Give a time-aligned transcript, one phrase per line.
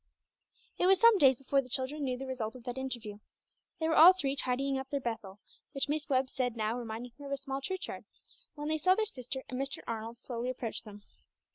[0.79, 3.19] It was some days before the children knew the result of that interview.
[3.79, 5.39] They were all three tidying up their "Bethel,"
[5.73, 8.03] which Miss Webb said now reminded her of a small church yard,
[8.55, 9.83] when they saw their sister and Mr.
[9.85, 11.03] Arnold slowly approach them.